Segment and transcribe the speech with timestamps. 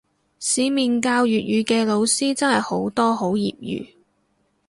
[0.39, 3.97] 市面教粵語嘅老師真係好多好業餘